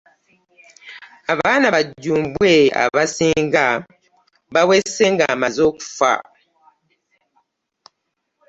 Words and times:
Abaana 1.31 1.67
ba 1.73 1.81
Jombwe 2.03 2.53
abasinga 2.83 3.65
babeese 4.53 5.05
amaze 5.33 5.63
kufa. 5.77 6.13